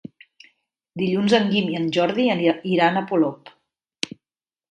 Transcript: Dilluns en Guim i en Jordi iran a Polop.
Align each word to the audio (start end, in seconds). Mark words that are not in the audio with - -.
Dilluns 1.01 1.35
en 1.39 1.45
Guim 1.51 1.67
i 1.73 1.75
en 1.81 1.85
Jordi 1.97 2.25
iran 2.77 2.97
a 2.97 3.03
Polop. 3.13 3.55